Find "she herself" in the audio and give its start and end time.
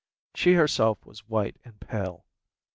0.33-1.05